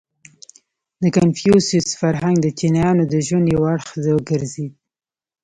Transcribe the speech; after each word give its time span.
•د 1.01 1.03
کنفوسیوس 1.17 1.87
فرهنګ 2.01 2.35
د 2.41 2.47
چینایانو 2.59 3.03
د 3.07 3.15
ژوند 3.27 3.45
یو 3.55 3.61
اړخ 3.73 3.87
وګرځېد. 4.15 4.73